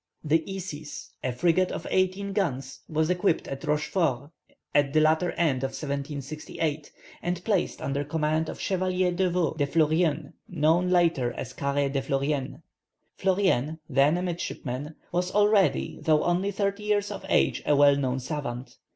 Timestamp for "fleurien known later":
9.67-11.31